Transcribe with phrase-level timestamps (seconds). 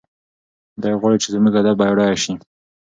[0.81, 2.33] دی غواړي چې زموږ ادب بډایه شي.